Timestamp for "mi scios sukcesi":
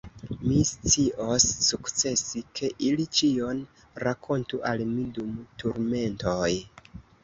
0.43-2.43